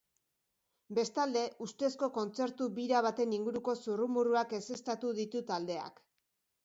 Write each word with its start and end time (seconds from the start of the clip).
Bestalde, 0.99 1.43
ustezko 1.65 2.09
kontzertu 2.15 2.69
bira 2.79 3.03
baten 3.09 3.37
inguruko 3.39 3.77
zurrumurruak 3.85 4.57
ezeztatu 4.61 5.13
ditu 5.21 5.45
taldeak. 5.53 6.03